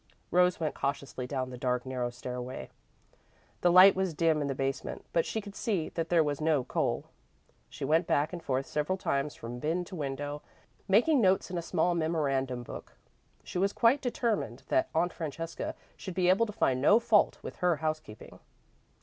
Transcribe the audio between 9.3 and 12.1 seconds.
from bin to window, making notes in a small